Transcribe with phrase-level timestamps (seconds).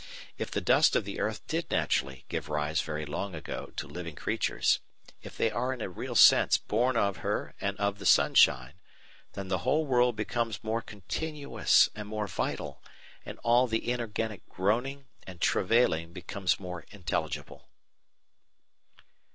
[0.39, 4.15] If the dust of the earth did naturally give rise very long ago to living
[4.15, 4.79] creatures,
[5.21, 8.73] if they are in a real sense born of her and of the sunshine,
[9.33, 12.81] then the whole world becomes more continuous and more vital,
[13.27, 17.69] and all the inorganic groaning and travailing becomes more intelligible.